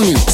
me. 0.00 0.29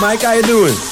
Mike, 0.00 0.22
how 0.22 0.32
you 0.32 0.42
doing? 0.42 0.87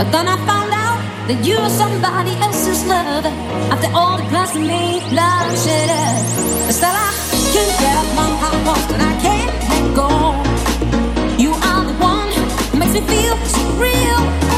But 0.00 0.12
then 0.12 0.28
I 0.28 0.36
found 0.46 0.72
out 0.72 0.98
that 1.28 1.44
you 1.44 1.60
were 1.60 1.68
somebody 1.68 2.32
else's 2.40 2.86
lover. 2.86 3.28
After 3.68 3.90
all 3.92 4.16
the 4.16 4.24
plans 4.30 4.54
we 4.54 4.62
me, 4.62 5.00
love 5.12 5.44
and 5.44 5.58
shit 5.60 5.90
up. 5.92 6.24
But 6.64 6.72
still, 6.72 6.88
I 6.88 7.12
can't 7.52 7.74
get 7.84 7.94
up 8.00 8.08
my 8.16 8.28
heart 8.40 8.60
horse 8.64 8.88
and 8.96 9.02
I 9.02 9.14
can't 9.20 9.52
let 9.68 9.84
go. 10.00 10.08
You 11.36 11.52
are 11.52 11.84
the 11.84 11.96
one 12.00 12.32
who 12.32 12.78
makes 12.78 12.94
me 12.94 13.02
feel 13.12 13.36
so 13.44 13.62
real. 13.76 14.49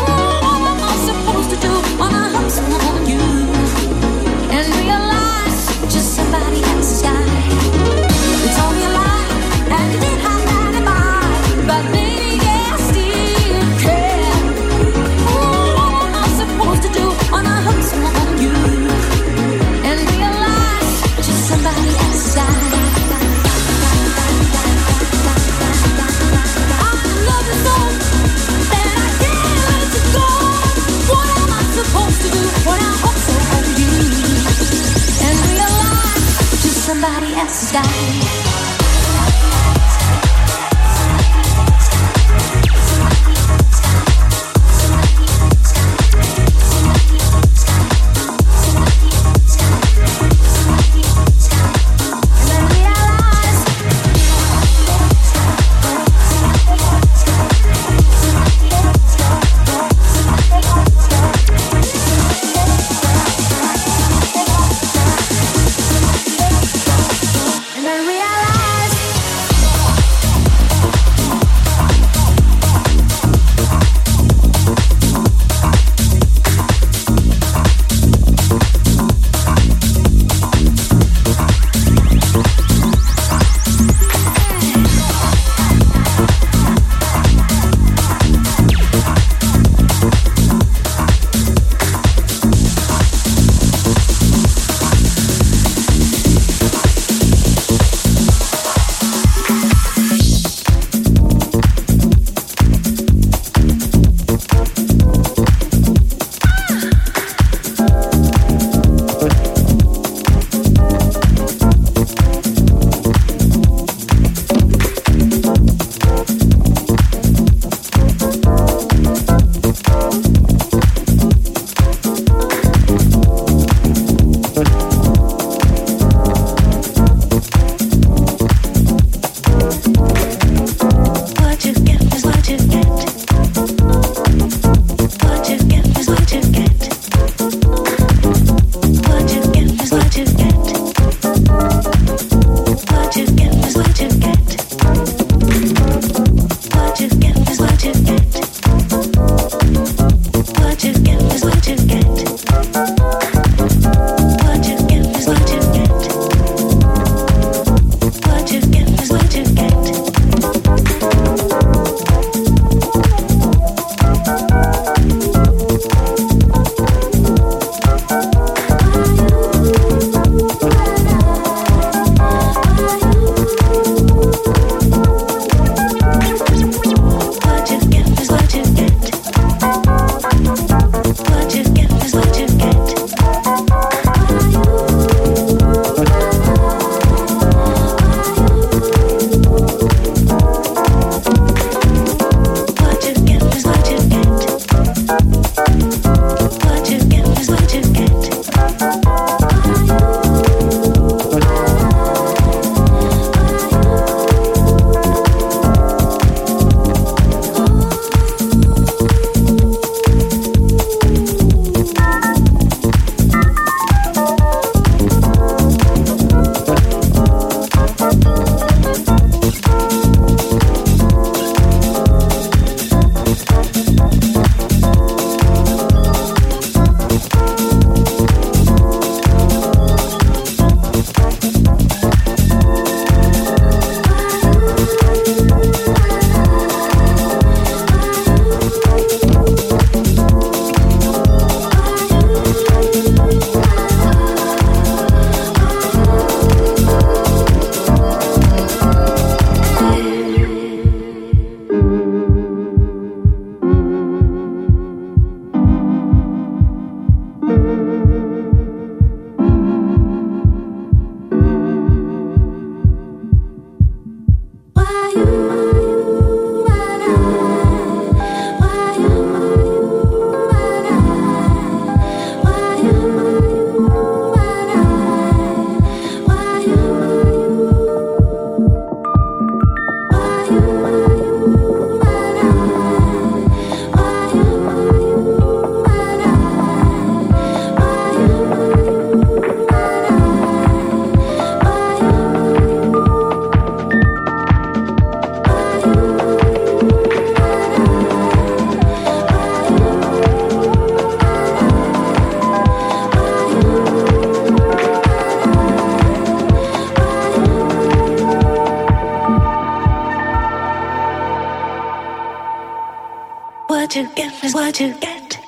What 313.93 314.05
you 314.05 314.15
give 314.15 314.45
is 314.45 314.55
what 314.55 314.81
you 314.81 314.95
get 315.01 315.39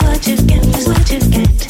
What 0.00 0.26
you 0.26 0.36
give 0.38 0.74
is 0.74 0.88
what 0.88 1.10
you 1.12 1.20
get. 1.30 1.69